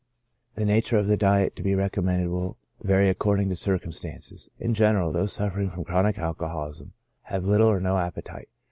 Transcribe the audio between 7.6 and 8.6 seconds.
or no appetite.